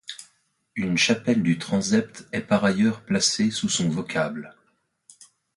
Une 0.75 0.97
chapelle 0.97 1.43
du 1.43 1.59
transept 1.59 2.27
est 2.31 2.41
par 2.41 2.63
ailleurs 2.65 3.05
placée 3.05 3.51
sous 3.51 3.69
son 3.69 3.87
vocable. 3.87 4.55